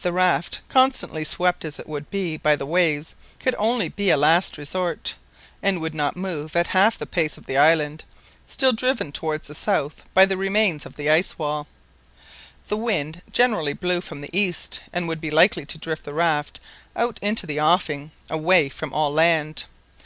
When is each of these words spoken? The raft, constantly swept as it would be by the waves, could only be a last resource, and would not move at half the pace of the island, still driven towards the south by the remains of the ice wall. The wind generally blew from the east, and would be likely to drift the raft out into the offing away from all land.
The 0.00 0.10
raft, 0.14 0.60
constantly 0.70 1.22
swept 1.22 1.66
as 1.66 1.78
it 1.78 1.86
would 1.86 2.08
be 2.08 2.38
by 2.38 2.56
the 2.56 2.64
waves, 2.64 3.14
could 3.38 3.54
only 3.58 3.90
be 3.90 4.08
a 4.08 4.16
last 4.16 4.56
resource, 4.56 5.14
and 5.62 5.82
would 5.82 5.94
not 5.94 6.16
move 6.16 6.56
at 6.56 6.68
half 6.68 6.96
the 6.96 7.04
pace 7.04 7.36
of 7.36 7.44
the 7.44 7.58
island, 7.58 8.02
still 8.46 8.72
driven 8.72 9.12
towards 9.12 9.48
the 9.48 9.54
south 9.54 10.02
by 10.14 10.24
the 10.24 10.38
remains 10.38 10.86
of 10.86 10.96
the 10.96 11.10
ice 11.10 11.38
wall. 11.38 11.66
The 12.68 12.78
wind 12.78 13.20
generally 13.32 13.74
blew 13.74 14.00
from 14.00 14.22
the 14.22 14.34
east, 14.34 14.80
and 14.94 15.06
would 15.08 15.20
be 15.20 15.30
likely 15.30 15.66
to 15.66 15.76
drift 15.76 16.04
the 16.06 16.14
raft 16.14 16.58
out 16.96 17.18
into 17.20 17.46
the 17.46 17.60
offing 17.60 18.12
away 18.30 18.70
from 18.70 18.94
all 18.94 19.12
land. 19.12 19.64